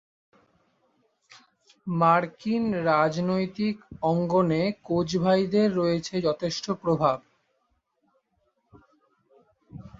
মার্কিন 1.87 2.63
রাজনৈতিক 2.89 3.75
অঙ্গনে 4.03 4.63
কোচ 4.83 5.09
ভাইদের 5.17 5.67
রয়েছে 5.75 6.15
যথেষ্ট 6.21 6.65
প্রভাব। 6.81 7.17